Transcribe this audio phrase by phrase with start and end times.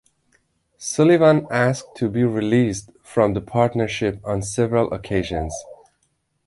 [0.79, 5.53] Sullivan asked to be released from the partnership on several occasions.